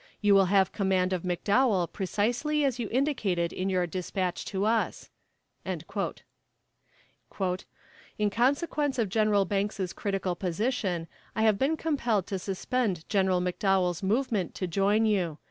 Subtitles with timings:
[0.19, 5.11] You will have command of McDowell precisely as you indicated in your despatch to us."
[5.63, 5.81] "In
[8.31, 9.43] consequence of Gen.
[9.45, 13.27] Banks' critical position, I have been compelled to suspend Gen.
[13.27, 15.37] McDowell's movement to join you.